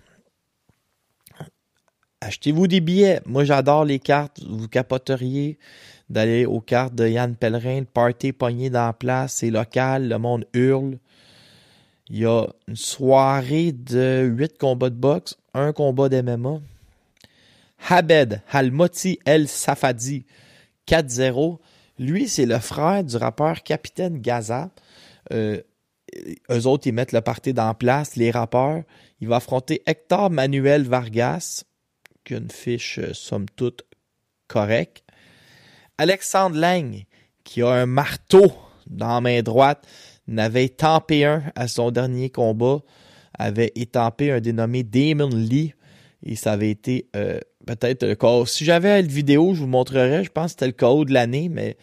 [2.21, 3.21] achetez-vous des billets.
[3.25, 4.41] Moi, j'adore les cartes.
[4.47, 5.59] Vous capoteriez
[6.09, 8.33] d'aller aux cartes de Yann Pellerin, le party
[8.69, 10.97] dans la place, c'est local, le monde hurle.
[12.09, 16.61] Il y a une soirée de huit combats de boxe, un combat d'MMA.
[17.89, 20.25] Habed Halmoti El Safadi
[20.87, 21.59] 4-0.
[21.99, 24.69] Lui, c'est le frère du rappeur Capitaine Gaza.
[25.33, 25.61] Euh,
[26.49, 28.83] eux autres, ils mettent le parti dans place, les rappeurs.
[29.19, 31.63] Il va affronter Hector Manuel Vargas,
[32.23, 33.83] qui a une fiche, euh, somme toute,
[34.47, 35.03] correcte.
[35.97, 37.03] Alexandre Lang,
[37.43, 38.53] qui a un marteau
[38.85, 39.85] dans la main droite,
[40.27, 42.79] n'avait étampé un à son dernier combat,
[43.33, 45.73] avait étampé un dénommé Damon Lee,
[46.23, 48.45] et ça avait été euh, peut-être le cas.
[48.45, 50.23] Si j'avais le vidéo, je vous montrerais.
[50.23, 51.77] Je pense que c'était le KO de l'année, mais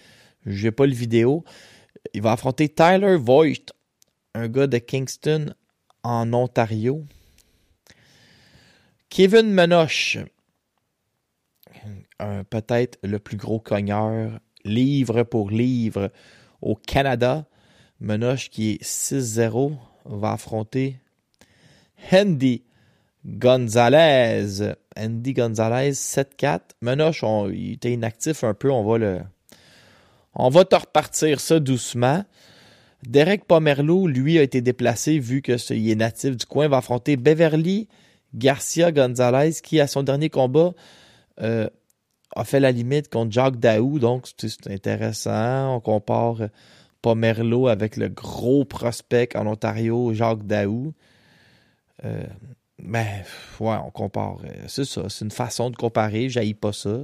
[0.45, 1.45] j'ai pas le vidéo.
[2.13, 3.73] Il va affronter Tyler Voigt,
[4.35, 5.55] un gars de Kingston
[6.03, 7.05] en Ontario.
[9.09, 10.19] Kevin Menoche,
[12.51, 16.11] peut-être le plus gros cogneur, livre pour livre
[16.61, 17.47] au Canada.
[18.01, 19.73] Menoche qui est 6-0
[20.05, 20.99] va affronter
[22.13, 22.63] Handy
[23.25, 24.75] Gonzalez.
[24.97, 26.61] Andy Gonzalez, 7-4.
[26.83, 28.71] Menoche, il était inactif un peu.
[28.71, 29.23] On va.
[30.35, 32.25] On va te repartir ça doucement.
[33.07, 36.69] Derek Pomerleau, lui, a été déplacé vu qu'il est natif du coin.
[36.69, 37.89] va affronter Beverly
[38.35, 40.73] Garcia Gonzalez, qui, à son dernier combat,
[41.41, 41.69] euh,
[42.35, 43.99] a fait la limite contre Jacques Daou.
[43.99, 45.77] Donc, c'est intéressant.
[45.77, 46.49] On compare
[47.05, 50.95] Pomerleau avec le gros prospect en Ontario, Jacques Daou.
[52.03, 52.25] Euh,
[52.83, 53.05] ben,
[53.61, 54.39] ouais, on compare.
[54.43, 57.01] Euh, c'est ça, c'est une façon de comparer, j'haïs pas ça.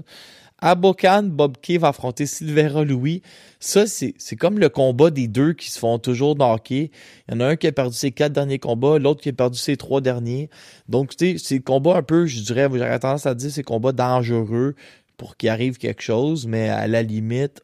[0.62, 3.20] Abokan, Bob Kay va affronter Silvera Louis.
[3.58, 6.90] Ça, c'est, comme le combat des deux qui se font toujours knocker.
[7.28, 9.34] Il y en a un qui a perdu ses quatre derniers combats, l'autre qui a
[9.34, 10.48] perdu ses trois derniers.
[10.88, 13.92] Donc, tu sais, c'est combat un peu, je dirais, j'aurais tendance à dire, c'est combat
[13.92, 14.76] dangereux
[15.18, 17.62] pour qu'il arrive quelque chose, mais à la limite,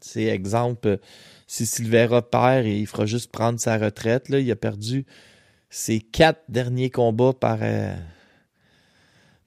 [0.00, 0.98] c'est exemple,
[1.52, 5.04] si Silvera perd et il fera juste prendre sa retraite, il a perdu
[5.68, 7.94] ses quatre derniers combats par, euh,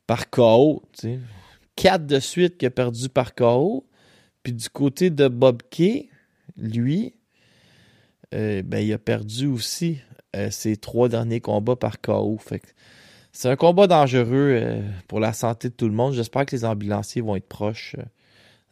[0.05, 0.83] par KO.
[1.75, 3.87] Quatre de suite qu'il a perdu par KO.
[4.43, 6.11] Puis du côté de Bob Kay,
[6.57, 7.15] lui,
[8.35, 9.97] euh, ben, il a perdu aussi
[10.35, 12.39] euh, ses trois derniers combats par KO.
[13.31, 16.13] c'est un combat dangereux pour la santé de tout le monde.
[16.13, 17.95] J'espère que les ambulanciers vont être proches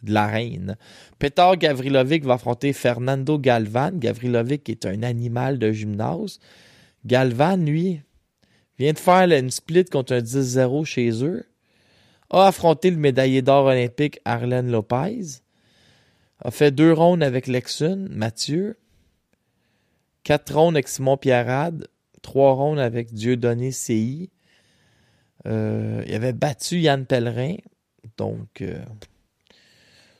[0.04, 0.78] de la reine.
[1.20, 3.92] Petar Gavrilovic va affronter Fernando Galvan.
[3.94, 6.40] Gavrilovic est un animal de gymnase.
[7.06, 8.02] Galvan, lui,
[8.78, 11.46] vient de faire une split contre un 10-0 chez eux,
[12.30, 15.42] a affronté le médaillé d'or olympique Arlen Lopez,
[16.40, 18.78] a fait deux rondes avec Lexun, Mathieu,
[20.24, 21.88] quatre rondes avec Simon Pierrade,
[22.22, 24.32] trois rondes avec Dieudonné CI.
[25.46, 27.56] Euh, il avait battu Yann Pellerin,
[28.18, 28.84] donc euh,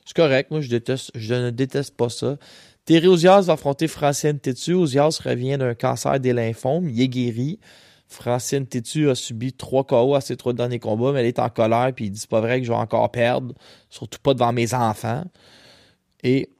[0.04, 0.50] c'est correct.
[0.50, 2.36] Moi, je, déteste, je ne déteste pas ça.
[2.84, 4.74] Thierry Ozias va affronter Francine Tétu.
[4.74, 6.88] Ozias revient d'un cancer des lymphomes.
[6.88, 7.58] Il est guéri.
[8.06, 11.48] Francine Tétu a subi trois KO à ses trois derniers combats, mais elle est en
[11.48, 13.54] colère puis il dit pas vrai que je vais encore perdre,
[13.88, 15.24] surtout pas devant mes enfants.
[16.22, 16.50] Et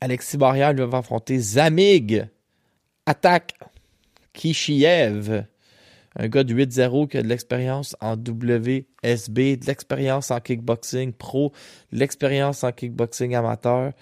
[0.00, 2.26] Alexis Barrière va affronter Zamig.
[3.04, 3.54] Attaque
[4.32, 5.44] Kishiev.
[6.18, 11.52] Un gars de 8-0 qui a de l'expérience en WSB, de l'expérience en kickboxing pro,
[11.92, 13.92] de l'expérience en kickboxing amateur.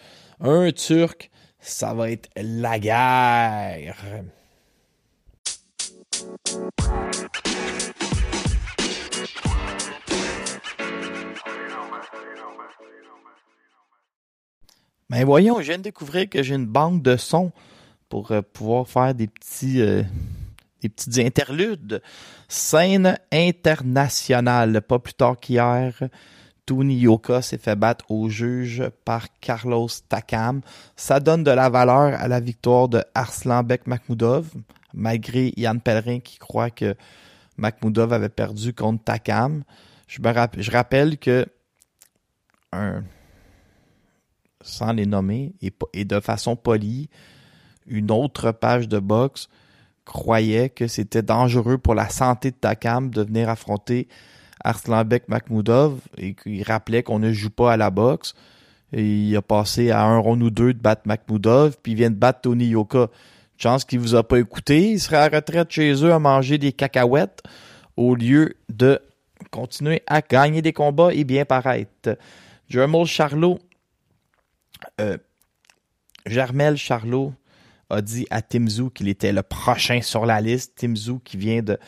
[0.41, 1.31] Un Turc
[1.65, 3.97] ça va être la guerre.
[15.11, 17.53] Ben voyons, je viens de découvrir que j'ai une banque de sons
[18.09, 20.03] pour euh, pouvoir faire des petits euh,
[20.85, 22.03] des petites interludes.
[22.49, 25.93] Scène internationale, pas plus tard qu'hier.
[26.67, 30.61] Tony Yoka s'est fait battre au juge par Carlos Takam.
[30.97, 34.51] Ça donne de la valeur à la victoire de Arslanbek Makhmoudov,
[34.95, 36.95] malgré Yann Pellerin qui croit que
[37.57, 39.65] Makhmoudov avait perdu contre Takam.
[40.07, 41.47] Je, rappelle que
[44.61, 45.55] sans les nommer
[45.93, 47.09] et de façon polie,
[47.87, 49.49] une autre page de boxe
[50.05, 54.09] croyait que c'était dangereux pour la santé de Takam de venir affronter
[54.63, 58.35] Arslanbek Makhmoudov et qu'il rappelait qu'on ne joue pas à la boxe.
[58.93, 62.17] Il a passé à un round ou deux de battre Makhmoudov, puis il vient de
[62.17, 63.09] battre Tony Yoka.
[63.57, 64.91] Chance qu'il vous a pas écouté.
[64.93, 67.43] Il serait à retraite chez eux à manger des cacahuètes
[67.97, 69.01] au lieu de
[69.51, 72.19] continuer à gagner des combats et bien paraître.
[72.69, 73.59] Jermel Charlot,
[75.01, 75.19] euh,
[76.27, 77.33] Charlot
[77.95, 80.75] a dit à Timzou qu'il était le prochain sur la liste.
[80.77, 81.79] Timzou qui vient de,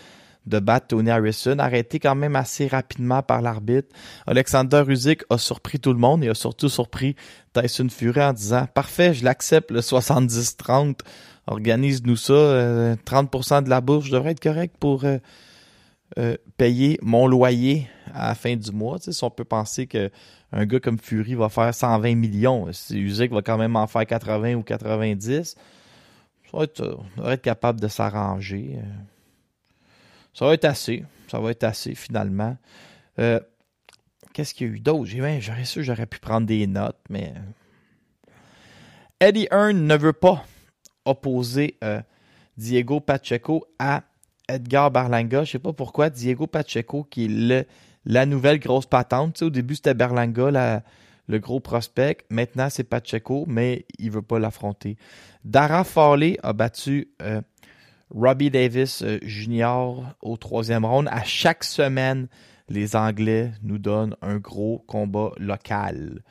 [0.47, 3.89] de battre Tony Harrison, arrêté quand même assez rapidement par l'arbitre.
[4.27, 7.17] Alexander Usyk a surpris tout le monde et a surtout surpris
[7.53, 11.01] Tyson Fury en disant Parfait, je l'accepte, le 70-30.
[11.49, 12.33] Organise-nous ça.
[12.33, 15.19] euh, 30% de la bourse, je devrais être correct pour euh,
[16.19, 18.99] euh, payer mon loyer à la fin du mois.
[19.01, 20.11] Si on peut penser que
[20.53, 24.55] un gars comme Fury va faire 120 millions, Usyk va quand même en faire 80
[24.55, 25.57] ou 90,
[26.51, 28.79] ça va être, euh, devrait être capable de s'arranger.
[28.79, 28.83] euh.
[30.35, 31.05] Ça va être assez.
[31.29, 32.57] Ça va être assez finalement.
[33.19, 33.41] Euh,
[34.33, 35.07] Qu'est-ce qu'il y a eu d'autre?
[35.07, 37.33] J'aurais su j'aurais pu prendre des notes, mais.
[39.21, 40.45] Eddie Hearn ne veut pas
[41.07, 41.79] opposer
[42.59, 44.03] Diego Pacheco à
[44.49, 45.45] Edgar Berlanga.
[45.45, 46.11] Je sais pas pourquoi.
[46.11, 47.67] Diego Pacheco, qui est
[48.05, 49.41] la nouvelle grosse patente.
[49.43, 50.83] Au début, c'était Berlanga, la-
[51.29, 52.19] le gros prospect.
[52.31, 54.97] Maintenant, c'est Pacheco, mais il veut pas l'affronter.
[55.45, 57.41] Dara Farley a battu euh,
[58.11, 60.03] Robbie Davis euh, Jr.
[60.23, 61.09] au troisième round.
[61.11, 62.29] À chaque semaine,
[62.69, 66.23] les Anglais nous donnent un gros combat local.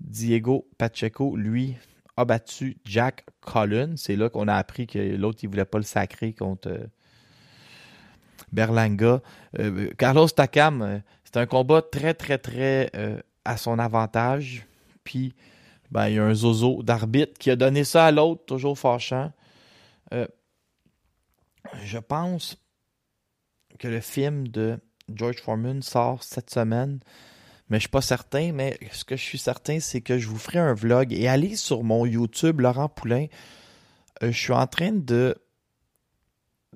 [0.00, 1.76] Diego Pacheco, lui,
[2.16, 3.94] a battu Jack Collins.
[3.96, 6.86] C'est là qu'on a appris que l'autre, il voulait pas le sacrer contre euh,
[8.52, 9.20] Berlanga.
[9.96, 12.90] Carlos Takam, c'est un combat très, très, très
[13.50, 14.66] à son avantage.
[15.02, 15.34] Puis,
[15.90, 19.32] ben, il y a un zozo d'arbitre qui a donné ça à l'autre, toujours fâchant.
[20.14, 20.26] Euh,
[21.82, 22.56] je pense
[23.78, 24.78] que le film de
[25.12, 27.00] George Foreman sort cette semaine,
[27.68, 28.52] mais je suis pas certain.
[28.52, 31.56] Mais ce que je suis certain, c'est que je vous ferai un vlog et allez
[31.56, 33.26] sur mon YouTube, Laurent Poulain.
[34.22, 35.36] Euh, je suis en train de.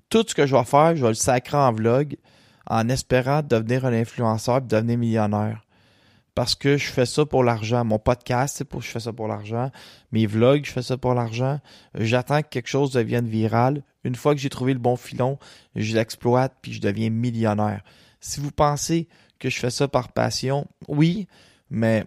[0.09, 2.17] Tout ce que je vais faire, je vais le sacrer en vlog
[2.67, 5.64] en espérant devenir un influenceur et devenir millionnaire.
[6.35, 7.85] Parce que je fais ça pour l'argent.
[7.85, 9.71] Mon podcast, c'est pour je fais ça pour l'argent.
[10.11, 11.61] Mes vlogs, je fais ça pour l'argent.
[11.95, 13.83] J'attends que quelque chose devienne viral.
[14.03, 15.39] Une fois que j'ai trouvé le bon filon,
[15.77, 17.83] je l'exploite puis je deviens millionnaire.
[18.21, 21.29] Si vous pensez que je fais ça par passion, oui,
[21.71, 22.05] mais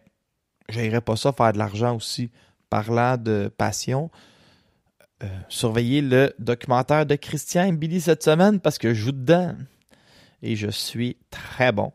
[0.70, 2.30] j'irai pas ça faire de l'argent aussi.
[2.70, 4.12] Parlant de passion,
[5.24, 9.56] euh, surveillez le documentaire de Christian Billy cette semaine parce que je joue dedans
[10.44, 11.92] et je suis très bon.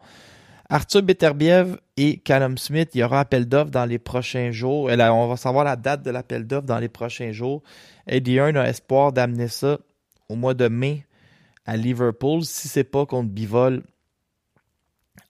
[0.69, 4.91] Arthur Beterbiev et Callum Smith, il y aura appel d'offres dans les prochains jours.
[4.91, 7.63] On va savoir la date de l'appel d'offres dans les prochains jours.
[8.07, 9.79] Eddie Hearn a espoir d'amener ça
[10.29, 11.05] au mois de mai
[11.67, 13.83] à Liverpool, si c'est pas contre Bivol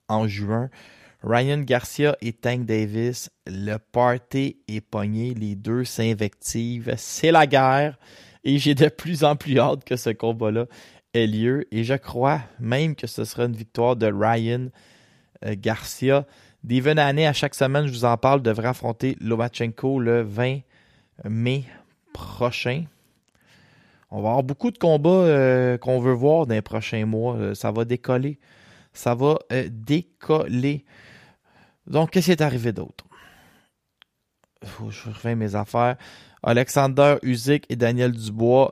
[0.09, 0.71] en juin.
[1.23, 7.97] Ryan Garcia et Tank Davis, le party est pogné, les deux s'invectivent, c'est la guerre
[8.43, 10.67] et j'ai de plus en plus hâte que ce combat-là
[11.15, 14.69] ait lieu et je crois même que ce sera une victoire de Ryan
[15.45, 16.27] euh, Garcia.
[16.65, 20.61] Devon Haney, à chaque semaine, je vous en parle, devrait affronter Lomachenko le 20
[21.25, 21.65] mai
[22.13, 22.85] prochain.
[24.11, 27.35] On va avoir beaucoup de combats euh, qu'on veut voir dans les prochains mois.
[27.37, 28.39] Euh, ça va décoller.
[28.93, 30.85] Ça va euh, décoller.
[31.87, 33.07] Donc, qu'est-ce qui est arrivé d'autre?
[34.63, 35.97] Je refais mes affaires.
[36.45, 38.71] Alexander Usyk et Daniel Dubois,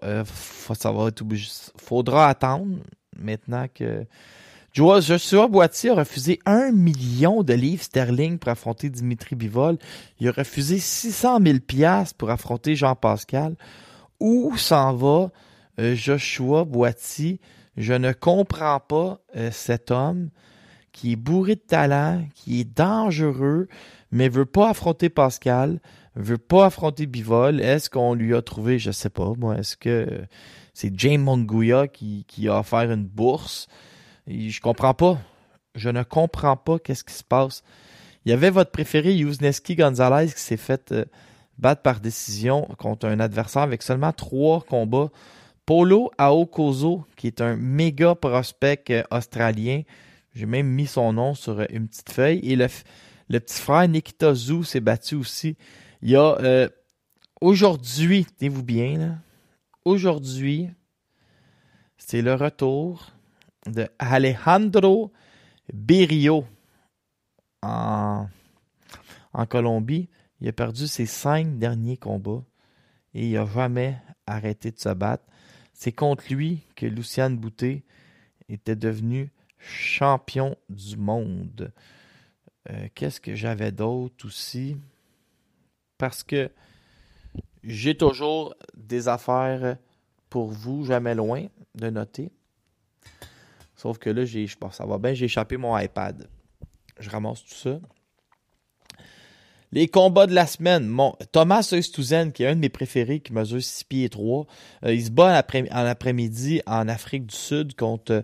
[0.75, 1.51] ça va être obligé.
[1.77, 2.77] Faudra attendre
[3.17, 4.07] maintenant que
[4.73, 9.79] Joshua Boitier a refusé un million de livres sterling pour affronter Dimitri Bivol.
[10.21, 13.57] Il a refusé 600 000 piastres pour affronter Jean-Pascal.
[14.21, 15.31] Où s'en va
[15.81, 17.41] euh, Joshua Boitier?
[17.77, 20.31] Je ne comprends pas euh, cet homme
[20.93, 23.69] qui est bourré de talent, qui est dangereux,
[24.13, 25.81] mais veut pas affronter Pascal,
[26.15, 27.61] veut pas affronter Bivol.
[27.61, 30.23] Est-ce qu'on lui a trouvé, je sais pas, moi, est-ce que
[30.75, 33.67] c'est James Monguia qui, qui a offert une bourse?
[34.31, 35.19] Je comprends pas.
[35.75, 37.63] Je ne comprends pas qu'est-ce qui se passe.
[38.25, 41.05] Il y avait votre préféré, Yuzneski Gonzalez, qui s'est fait euh,
[41.59, 45.11] battre par décision contre un adversaire avec seulement trois combats.
[45.67, 49.83] Polo Aokozo, qui est un méga prospect euh, australien.
[50.35, 52.41] J'ai même mis son nom sur euh, une petite feuille.
[52.45, 52.69] Et le,
[53.41, 55.57] petit frère Nikita Zou s'est battu aussi.
[56.03, 56.69] Il y a
[57.43, 59.21] aujourd'hui, tenez-vous bien,
[59.85, 60.71] aujourd'hui,
[61.99, 63.13] c'est le retour
[63.67, 65.13] de Alejandro
[65.73, 66.45] Berrio
[67.63, 68.27] en,
[69.49, 70.09] Colombie.
[70.41, 72.43] Il a perdu ses cinq derniers combats
[73.15, 75.25] et il n'a jamais arrêté de se battre.
[75.73, 77.85] C'est contre lui que Luciane Boutet
[78.49, 81.73] était devenu champion du monde.
[82.71, 84.77] Euh, Qu'est-ce que j'avais d'autre aussi?
[85.99, 86.51] Parce que
[87.63, 89.77] j'ai toujours des affaires
[90.31, 92.31] pour vous, jamais loin de noter.
[93.81, 96.29] Sauf que là, je pense, ça va bien, j'ai échappé mon iPad.
[96.99, 97.81] Je ramasse tout ça.
[99.73, 100.87] Les combats de la semaine.
[100.87, 104.47] Mon, Thomas Östhuizen, qui est un de mes préférés, qui mesure 6 pieds 3,
[104.85, 108.23] euh, il se bat en, après, en après-midi en Afrique du Sud contre euh,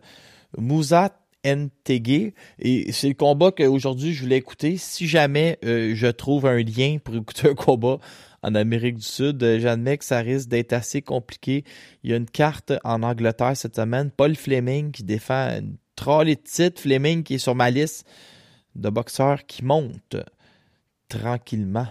[0.59, 2.33] Moussa Ntege.
[2.59, 4.77] Et c'est le combat qu'aujourd'hui je voulais écouter.
[4.77, 7.99] Si jamais euh, je trouve un lien pour écouter un combat
[8.47, 11.65] en Amérique du Sud, euh, j'admets que ça risque d'être assez compliqué.
[12.05, 14.13] Il y a une carte en Angleterre cette semaine.
[14.13, 16.81] Paul Fleming qui défend une trolley de titre.
[16.81, 18.07] Fleming qui est sur ma liste
[18.77, 20.17] de boxeurs qui monte
[21.09, 21.89] tranquillement.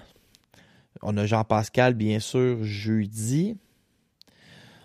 [1.01, 3.57] On a Jean-Pascal, bien sûr, jeudi.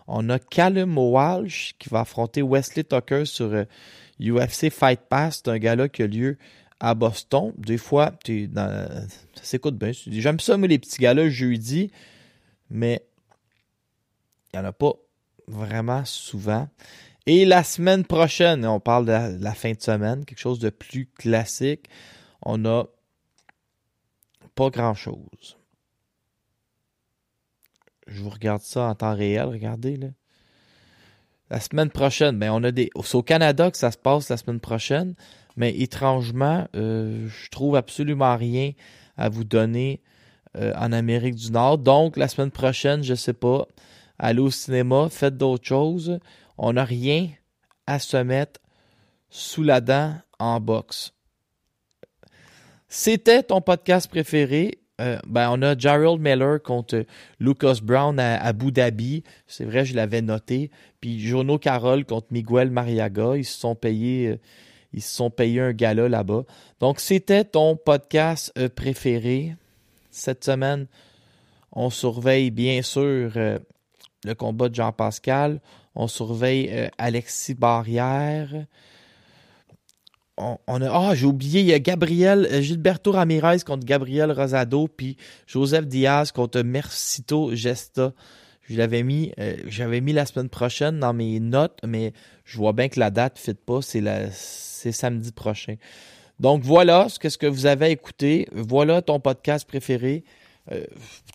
[0.09, 3.65] On a Callum Walsh qui va affronter Wesley Tucker sur euh,
[4.21, 5.43] UFC Fight Pass.
[5.45, 6.37] C'est un gars-là qui a lieu
[6.81, 7.53] à Boston.
[7.57, 8.89] Des fois, t'es dans...
[9.35, 9.93] ça s'écoute bien.
[9.93, 11.93] J'aime ça, moi, les petits gars-là, jeudi,
[12.71, 13.05] mais
[14.53, 14.95] il n'y en a pas
[15.47, 16.69] vraiment souvent.
[17.27, 21.07] Et la semaine prochaine, on parle de la, fin de semaine, quelque chose de plus
[21.07, 21.89] classique.
[22.43, 22.85] On a
[24.55, 25.59] pas grand-chose.
[28.07, 30.09] Je vous regarde ça en temps réel, regardez là.
[31.51, 32.91] La semaine prochaine, ben on a des.
[33.03, 35.15] C'est au Canada que ça se passe la semaine prochaine,
[35.57, 38.73] mais étrangement, euh, je trouve absolument rien
[39.17, 40.01] à vous donner
[40.57, 41.79] euh, en Amérique du Nord.
[41.79, 43.67] Donc, la semaine prochaine, je sais pas,
[44.19, 46.19] allez au cinéma, faites d'autres choses.
[46.59, 47.29] On n'a rien
[47.87, 48.61] à se mettre
[49.31, 51.13] sous la dent en boxe.
[52.89, 54.81] C'était ton podcast préféré.
[55.01, 57.07] Euh, ben, on a Gerald Miller contre
[57.39, 59.23] Lucas Brown à Abu Dhabi.
[59.47, 60.71] C'est vrai, je l'avais noté.
[61.01, 63.37] Puis Jono Carroll contre Miguel Mariaga.
[63.37, 64.39] Ils se sont payés, euh,
[64.93, 66.45] ils se sont payés un gala là-bas.
[66.81, 69.57] Donc, c'était ton podcast euh, préféré.
[70.11, 70.87] Cette semaine,
[71.73, 73.59] on surveille bien sûr euh,
[74.25, 75.61] le combat de Jean-Pascal.
[75.95, 78.67] On surveille euh, Alexis Barrière
[80.67, 80.91] on, a.
[80.91, 86.33] Ah, j'ai oublié, il y a Gabriel, Gilberto Ramirez contre Gabriel Rosado, puis Joseph Diaz
[86.33, 88.15] contre Mercito Gesta.
[88.63, 89.33] Je l'avais mis,
[89.67, 92.15] j'avais mis la semaine prochaine dans mes notes, mais
[92.47, 93.83] je vois bien que la date ne fit pas.
[93.83, 94.31] C'est la,
[94.81, 95.77] c'est samedi prochain.
[96.39, 98.49] Donc voilà ce que, ce que vous avez écouté.
[98.53, 100.25] Voilà ton podcast préféré.
[100.73, 100.85] Euh,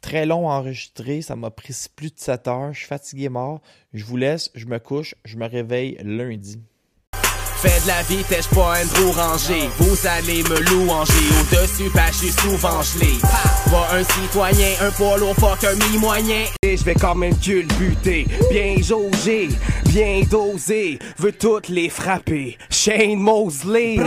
[0.01, 1.21] très long à enregistrer.
[1.21, 2.73] Ça m'a pris plus de 7 heures.
[2.73, 3.61] Je suis fatigué mort.
[3.93, 4.49] Je vous laisse.
[4.55, 5.15] Je me couche.
[5.23, 6.59] Je me réveille lundi.
[7.61, 9.69] Fais de la vitesse, pas Andrew Ranger.
[9.79, 11.13] Vous allez me louanger.
[11.41, 13.13] Au-dessus, pas je suis souvent gelé.
[13.71, 16.45] Pas un citoyen, un poids lourd, fuck un mi-moyen.
[16.61, 18.27] Et je vais quand même culbuter.
[18.51, 19.49] Bien jaugé,
[19.85, 20.99] bien dosé.
[21.17, 22.57] Veux toutes les frapper.
[22.69, 23.97] Shane Mosley.